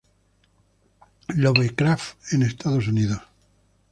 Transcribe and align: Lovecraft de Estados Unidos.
Lovecraft 1.35 2.15
de 2.31 2.47
Estados 2.47 2.87
Unidos. 2.87 3.21